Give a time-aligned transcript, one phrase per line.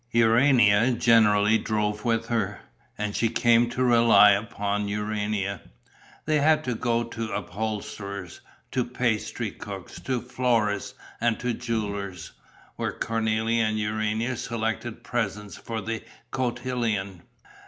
[0.13, 2.61] Urania generally drove with her;
[2.97, 5.61] and she came to rely upon Urania.
[6.25, 8.41] They had to go to upholsterers,
[8.71, 12.31] to pastry cooks, to florists and to jewellers,
[12.77, 17.21] where Cornélie and Urania selected presents for the cotillon.